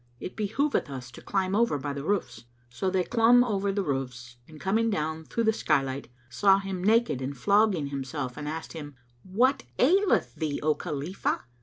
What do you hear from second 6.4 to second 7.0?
him